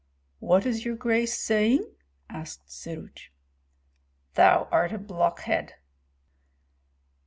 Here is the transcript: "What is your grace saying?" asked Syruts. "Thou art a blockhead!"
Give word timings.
"What 0.39 0.65
is 0.65 0.83
your 0.83 0.95
grace 0.95 1.37
saying?" 1.37 1.87
asked 2.27 2.71
Syruts. 2.71 3.29
"Thou 4.33 4.67
art 4.71 4.91
a 4.91 4.97
blockhead!" 4.97 5.75